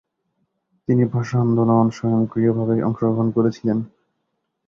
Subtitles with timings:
[0.87, 3.77] তিনি ভাষা আন্দোলন সক্রিয়ভাবে অংশগ্রহণ করেছিলেন।